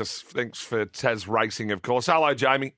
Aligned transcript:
Kansas. 0.00 0.22
Thanks 0.22 0.60
for 0.60 0.86
Tas 0.86 1.28
Racing, 1.28 1.70
of 1.70 1.82
course. 1.82 2.06
Hello, 2.06 2.32
Jamie. 2.32 2.74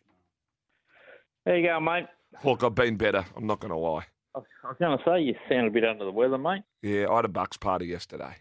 There 1.45 1.57
you 1.57 1.69
go, 1.69 1.79
mate? 1.79 2.07
Look, 2.45 2.65
I've 2.65 2.75
been 2.75 2.97
better. 2.97 3.25
I'm 3.37 3.47
not 3.47 3.61
going 3.61 3.71
to 3.71 3.79
lie. 3.79 4.07
I 4.35 4.41
was 4.65 4.77
going 4.81 4.99
to 4.99 5.05
say 5.05 5.21
you 5.21 5.35
sound 5.49 5.69
a 5.69 5.71
bit 5.71 5.85
under 5.85 6.05
the 6.05 6.11
weather, 6.11 6.39
mate. 6.39 6.63
Yeah, 6.83 7.09
I 7.11 7.17
had 7.17 7.25
a 7.25 7.29
Bucks 7.29 7.57
party 7.57 7.87
yesterday. 7.87 8.35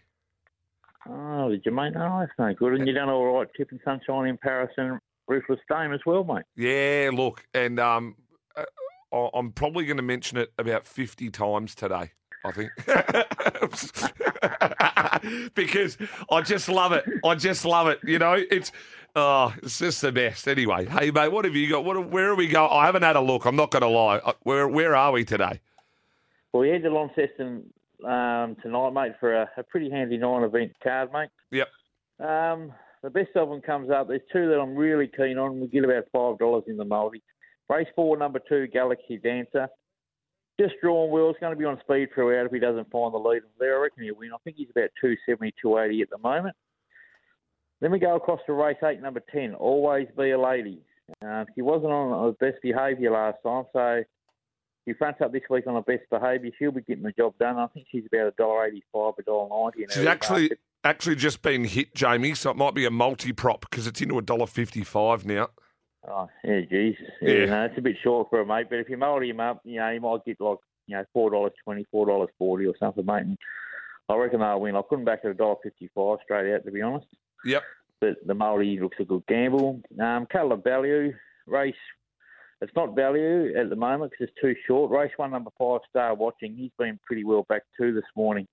Oh, 1.08 1.50
did 1.50 1.62
you, 1.64 1.72
mate? 1.72 1.92
No, 1.94 2.18
that's 2.20 2.32
no 2.38 2.52
good. 2.54 2.74
And 2.74 2.88
you 2.88 2.92
done 2.92 3.08
all 3.08 3.38
right, 3.38 3.48
tipping 3.56 3.78
sunshine 3.84 4.26
in 4.26 4.38
Paris 4.38 4.72
and 4.76 4.98
Ruthless 5.28 5.60
Dame 5.70 5.92
as 5.92 6.00
well, 6.04 6.24
mate. 6.24 6.44
Yeah, 6.56 7.10
look, 7.12 7.44
and 7.54 7.78
um, 7.78 8.16
uh, 8.56 9.28
I'm 9.34 9.52
probably 9.52 9.84
going 9.84 9.96
to 9.96 10.02
mention 10.02 10.38
it 10.38 10.52
about 10.58 10.86
50 10.86 11.30
times 11.30 11.74
today. 11.76 12.12
I 12.44 12.52
think 12.52 12.70
because 15.54 15.96
I 16.30 16.42
just 16.42 16.68
love 16.68 16.92
it. 16.92 17.04
I 17.24 17.34
just 17.34 17.64
love 17.64 17.88
it. 17.88 18.00
You 18.04 18.18
know, 18.18 18.34
it's 18.34 18.72
oh, 19.14 19.54
it's 19.62 19.78
just 19.78 20.00
the 20.00 20.12
best. 20.12 20.48
Anyway, 20.48 20.86
hey 20.86 21.10
mate, 21.10 21.28
what 21.28 21.44
have 21.44 21.54
you 21.54 21.68
got? 21.68 21.84
What 21.84 22.10
where 22.10 22.30
are 22.30 22.34
we 22.34 22.48
going? 22.48 22.70
I 22.72 22.86
haven't 22.86 23.02
had 23.02 23.16
a 23.16 23.20
look. 23.20 23.44
I'm 23.44 23.56
not 23.56 23.70
going 23.70 23.82
to 23.82 23.88
lie. 23.88 24.18
Uh, 24.18 24.32
Where 24.42 24.68
where 24.68 24.96
are 24.96 25.12
we 25.12 25.24
today? 25.24 25.60
Well, 26.52 26.62
we 26.62 26.70
head 26.70 26.82
to 26.82 26.90
Launceston 26.90 27.72
um, 28.04 28.56
tonight, 28.62 28.90
mate, 28.90 29.12
for 29.20 29.34
a, 29.34 29.50
a 29.56 29.62
pretty 29.62 29.90
handy 29.90 30.18
nine 30.18 30.42
event 30.42 30.72
card, 30.82 31.10
mate. 31.12 31.30
Yep. 31.50 31.68
Um, 32.20 32.72
the 33.02 33.10
best 33.10 33.30
of 33.36 33.48
them 33.48 33.60
comes 33.60 33.90
up. 33.90 34.08
There's 34.08 34.20
two 34.32 34.48
that 34.48 34.60
I'm 34.60 34.76
really 34.76 35.10
keen 35.16 35.38
on. 35.38 35.60
We 35.60 35.68
get 35.68 35.84
about 35.84 36.04
five 36.12 36.38
dollars 36.38 36.64
in 36.66 36.76
the 36.76 36.84
multi. 36.84 37.22
Race 37.68 37.88
four, 37.94 38.16
number 38.16 38.40
two, 38.48 38.66
Galaxy 38.66 39.18
Dancer. 39.18 39.68
Just 40.60 40.74
drawn 40.82 41.10
wheels, 41.10 41.36
going 41.40 41.52
to 41.52 41.58
be 41.58 41.64
on 41.64 41.80
speed 41.80 42.10
throughout 42.14 42.46
if 42.46 42.52
he 42.52 42.58
doesn't 42.58 42.90
find 42.90 43.12
the 43.14 43.18
lead 43.18 43.42
there. 43.58 43.78
I 43.78 43.82
reckon 43.84 44.04
he'll 44.04 44.16
win. 44.16 44.30
I 44.32 44.36
think 44.44 44.56
he's 44.56 44.70
about 44.70 44.90
270, 45.00 45.54
280 45.60 46.02
at 46.02 46.10
the 46.10 46.18
moment. 46.18 46.54
Then 47.80 47.90
we 47.90 47.98
go 47.98 48.14
across 48.16 48.40
to 48.46 48.52
race 48.52 48.76
eight, 48.84 49.00
number 49.02 49.22
10, 49.32 49.54
Always 49.54 50.06
Be 50.16 50.30
a 50.30 50.40
Lady. 50.40 50.80
Uh, 51.26 51.44
he 51.56 51.62
wasn't 51.62 51.90
on 51.92 52.26
his 52.28 52.36
best 52.38 52.62
behaviour 52.62 53.10
last 53.10 53.38
time, 53.44 53.64
so 53.72 54.02
he 54.86 54.92
fronts 54.92 55.20
up 55.20 55.32
this 55.32 55.42
week 55.50 55.66
on 55.66 55.74
the 55.74 55.80
best 55.80 56.08
behaviour. 56.10 56.50
She'll 56.58 56.70
be 56.70 56.82
getting 56.82 57.02
the 57.02 57.12
job 57.12 57.34
done. 57.40 57.56
I 57.56 57.66
think 57.68 57.86
she's 57.90 58.04
about 58.12 58.36
$1.85, 58.36 58.82
$1.90. 59.26 59.72
in 59.76 59.88
She's 59.90 60.04
actually 60.06 60.42
market. 60.42 60.58
actually 60.84 61.16
just 61.16 61.42
been 61.42 61.64
hit, 61.64 61.94
Jamie. 61.94 62.34
So 62.34 62.50
it 62.50 62.56
might 62.56 62.74
be 62.74 62.84
a 62.84 62.90
multi 62.90 63.32
prop 63.32 63.62
because 63.68 63.86
it's 63.86 64.00
into 64.00 64.16
a 64.18 64.22
dollar 64.22 64.46
fifty 64.46 64.84
five 64.84 65.24
now. 65.26 65.48
Oh, 66.08 66.28
yeah, 66.44 66.60
Jesus. 66.62 67.02
Yeah, 67.20 67.34
Yeah. 67.34 67.44
no, 67.46 67.64
it's 67.66 67.78
a 67.78 67.82
bit 67.82 67.96
short 68.02 68.28
for 68.30 68.40
a 68.40 68.46
mate, 68.46 68.66
but 68.68 68.78
if 68.80 68.88
you 68.88 68.96
multi 68.96 69.30
him 69.30 69.40
up, 69.40 69.60
you 69.64 69.76
know, 69.78 69.90
you 69.90 70.00
might 70.00 70.24
get 70.24 70.40
like, 70.40 70.58
you 70.86 70.96
know, 70.96 71.04
$4.20, 71.14 71.84
$4.40 71.94 72.28
or 72.40 72.74
something, 72.78 73.06
mate. 73.06 73.22
And 73.22 73.38
I 74.08 74.16
reckon 74.16 74.40
they'll 74.40 74.60
win. 74.60 74.76
I 74.76 74.82
couldn't 74.88 75.04
back 75.04 75.20
at 75.24 75.36
$1.55 75.36 76.18
straight 76.24 76.54
out, 76.54 76.64
to 76.64 76.70
be 76.72 76.82
honest. 76.82 77.06
Yep. 77.44 77.62
But 78.00 78.16
the 78.26 78.34
multi 78.34 78.80
looks 78.80 78.98
a 78.98 79.04
good 79.04 79.22
gamble. 79.28 79.80
Um, 80.00 80.26
of 80.34 80.64
Value, 80.64 81.14
race, 81.46 81.74
it's 82.60 82.72
not 82.76 82.94
value 82.94 83.56
at 83.58 83.70
the 83.70 83.76
moment 83.76 84.12
because 84.12 84.28
it's 84.32 84.40
too 84.40 84.54
short. 84.66 84.90
Race 84.90 85.12
one, 85.16 85.32
number 85.32 85.50
five, 85.58 85.80
Star 85.90 86.14
Watching, 86.14 86.54
he's 86.54 86.70
been 86.78 86.98
pretty 87.04 87.24
well 87.24 87.44
back 87.48 87.62
too 87.76 87.92
this 87.92 88.04
morning. 88.16 88.46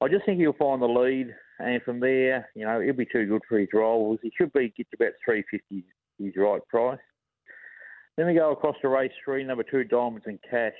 I 0.00 0.08
just 0.08 0.26
think 0.26 0.38
he'll 0.40 0.52
find 0.52 0.80
the 0.80 0.86
lead, 0.86 1.34
and 1.58 1.82
from 1.82 1.98
there, 2.00 2.48
you 2.54 2.64
know, 2.64 2.80
he'll 2.80 2.94
be 2.94 3.04
too 3.06 3.26
good 3.26 3.42
for 3.48 3.58
his 3.58 3.68
rivals. 3.72 4.18
He 4.22 4.32
should 4.36 4.52
be 4.52 4.72
get 4.76 4.88
to 4.90 4.96
about 5.04 5.12
350 5.24 5.84
his 6.18 6.34
right 6.36 6.60
price. 6.68 6.98
Then 8.16 8.26
we 8.26 8.34
go 8.34 8.50
across 8.50 8.76
to 8.82 8.88
race 8.88 9.12
three, 9.24 9.44
number 9.44 9.62
two, 9.62 9.84
Diamonds 9.84 10.26
and 10.26 10.38
Cash. 10.50 10.72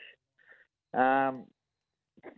Um, 0.92 1.44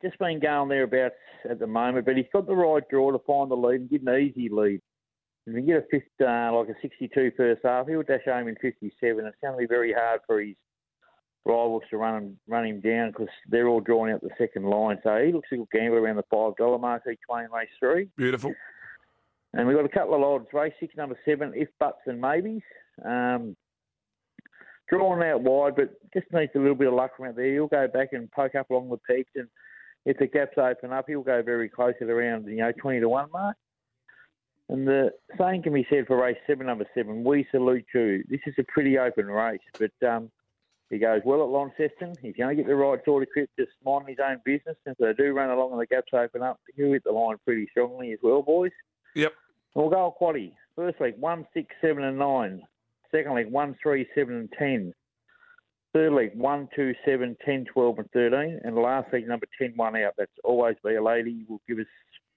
just 0.03 0.19
been 0.19 0.41
going 0.41 0.69
thereabouts 0.69 1.15
at 1.49 1.59
the 1.59 1.67
moment, 1.67 2.05
but 2.05 2.17
he's 2.17 2.27
got 2.33 2.47
the 2.47 2.55
right 2.55 2.83
draw 2.91 3.11
to 3.11 3.19
find 3.27 3.51
the 3.51 3.57
lead 3.57 3.81
and 3.81 3.91
get 3.91 4.03
an 4.03 4.21
easy 4.21 4.49
lead. 4.51 4.81
If 5.47 5.55
he 5.55 5.61
can 5.61 5.67
get 5.67 5.77
a 5.77 5.87
fifth, 5.91 6.03
uh, 6.21 6.55
like 6.55 6.69
a 6.69 6.75
62 6.83 7.33
first 7.37 7.63
half, 7.65 7.87
he'll 7.89 8.03
dash 8.03 8.21
home 8.27 8.49
in 8.49 8.57
57. 8.57 9.25
It's 9.25 9.37
going 9.43 9.55
to 9.55 9.59
be 9.59 9.67
very 9.67 9.93
hard 9.93 10.21
for 10.27 10.41
his 10.41 10.55
rivals 11.47 11.83
to 11.89 11.97
run 11.97 12.23
him 12.23 12.39
run 12.47 12.67
him 12.67 12.81
down 12.81 13.09
because 13.09 13.29
they're 13.49 13.69
all 13.69 13.81
drawing 13.81 14.13
out 14.13 14.21
the 14.21 14.29
second 14.37 14.65
line. 14.65 14.99
So 15.03 15.17
he 15.17 15.33
looks 15.33 15.49
a 15.53 15.57
good 15.57 15.71
gambler 15.73 16.03
around 16.03 16.17
the 16.17 16.25
five 16.31 16.57
dollar 16.57 16.79
mark 16.79 17.03
each 17.11 17.19
way 17.29 17.45
in 17.45 17.51
race 17.51 17.69
three. 17.79 18.09
Beautiful. 18.17 18.53
And 19.53 19.67
we've 19.67 19.77
got 19.77 19.85
a 19.85 19.89
couple 19.89 20.15
of 20.15 20.23
odds. 20.23 20.49
Race 20.53 20.73
six, 20.79 20.97
number 20.97 21.19
seven, 21.25 21.53
if 21.55 21.69
buts 21.79 21.99
and 22.07 22.21
maybes. 22.21 22.63
Um, 23.05 23.57
drawn 24.89 25.23
out 25.23 25.43
wide, 25.43 25.77
but 25.77 25.95
just 26.13 26.27
needs 26.33 26.53
a 26.55 26.59
little 26.59 26.75
bit 26.75 26.89
of 26.89 26.95
luck 26.95 27.17
from 27.17 27.27
out 27.27 27.37
there. 27.37 27.53
He'll 27.53 27.67
go 27.67 27.89
back 27.89 28.09
and 28.13 28.31
poke 28.33 28.55
up 28.55 28.71
along 28.71 28.91
the 28.91 28.99
peaks, 28.99 29.31
and 29.37 29.49
if 30.05 30.19
the 30.19 30.27
gaps 30.27 30.59
open 30.59 30.93
up, 30.93 31.07
he'll 31.09 31.23
go 31.23 31.43
very 31.43 31.69
close 31.69 31.95
at 32.01 32.09
around 32.09 32.47
you 32.47 32.57
know 32.57 32.73
twenty 32.79 33.01
to 33.01 33.09
one 33.09 33.31
mark. 33.33 33.57
And 34.69 34.87
the 34.87 35.11
same 35.37 35.63
can 35.63 35.73
be 35.73 35.87
said 35.91 36.07
for 36.07 36.21
race 36.21 36.37
seven, 36.47 36.67
number 36.67 36.87
seven. 36.95 37.25
We 37.25 37.47
salute 37.51 37.87
you. 37.95 38.23
This 38.29 38.41
is 38.47 38.55
a 38.59 38.65
pretty 38.65 38.99
open 38.99 39.27
race, 39.27 39.61
but 39.79 40.09
um, 40.09 40.31
he 40.91 40.99
goes 40.99 41.23
well 41.25 41.43
at 41.43 41.49
Launceston. 41.49 42.15
If 42.23 42.39
you 42.39 42.45
don't 42.45 42.57
get 42.57 42.67
the 42.67 42.77
right 42.77 42.99
sort 43.05 43.25
of 43.25 43.31
grip, 43.31 43.51
just 43.59 43.73
mind 43.85 44.09
his 44.09 44.19
own 44.25 44.41
business. 44.45 44.77
If 44.87 44.97
they 44.99 45.13
do 45.13 45.33
run 45.33 45.51
along 45.51 45.73
and 45.73 45.81
the 45.81 45.87
gaps 45.87 46.13
open 46.13 46.43
up, 46.43 46.61
he'll 46.77 46.93
hit 46.93 47.05
the 47.05 47.13
line 47.13 47.37
pretty 47.45 47.67
strongly 47.71 48.13
as 48.13 48.21
well, 48.23 48.43
boys. 48.43 48.71
Yep. 49.15 49.33
We'll 49.75 49.91
go 49.91 50.15
quaddy. 50.21 50.53
First 50.77 51.01
league, 51.01 51.19
1, 51.19 51.47
6, 51.55 51.75
7 51.81 52.05
and 52.05 52.19
9. 52.19 52.63
Second 53.11 53.35
league, 53.35 53.51
1, 53.51 53.77
3, 53.83 54.07
7 54.15 54.35
and 54.35 54.53
10. 54.59 54.95
Third 55.93 56.13
league, 56.13 56.35
1, 56.35 56.69
2, 56.75 56.95
7, 57.05 57.37
10, 57.45 57.65
12 57.73 57.99
and 57.99 58.11
13. 58.13 58.61
And 58.65 58.77
last 58.77 59.13
league, 59.13 59.27
number 59.29 59.47
10, 59.59 59.73
1 59.77 59.97
out. 59.97 60.15
That's 60.17 60.31
always 60.45 60.77
be 60.85 60.95
a 60.95 61.03
lady. 61.03 61.33
You 61.33 61.45
will 61.49 61.61
give 61.69 61.79
us 61.79 61.87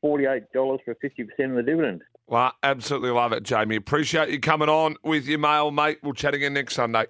$48 0.03 0.45
for 0.51 0.95
50% 0.95 1.49
of 1.49 1.55
the 1.55 1.63
dividend. 1.63 2.01
Well, 2.27 2.51
absolutely 2.63 3.11
love 3.11 3.31
it, 3.33 3.43
Jamie. 3.43 3.75
Appreciate 3.75 4.29
you 4.29 4.39
coming 4.39 4.69
on 4.69 4.95
with 5.03 5.27
your 5.27 5.39
mail, 5.39 5.71
mate. 5.71 5.99
We'll 6.01 6.13
chat 6.13 6.33
again 6.33 6.53
next 6.53 6.73
Sunday. 6.73 7.05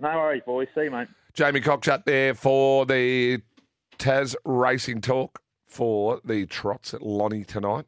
No 0.00 0.08
worries, 0.08 0.42
boys. 0.46 0.68
See 0.74 0.84
you, 0.84 0.90
mate. 0.90 1.08
Jamie 1.34 1.60
Cockshutt 1.60 2.04
there 2.06 2.34
for 2.34 2.86
the 2.86 3.42
Tas 3.98 4.34
Racing 4.44 5.02
Talk 5.02 5.42
for 5.66 6.20
the 6.24 6.46
trots 6.46 6.94
at 6.94 7.02
Lonnie 7.02 7.44
tonight. 7.44 7.84